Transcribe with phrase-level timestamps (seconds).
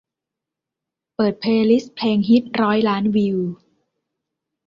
[1.15, 3.39] เปิดเพลย์ลิสต์เพลงฮิตร้อยล้านวิว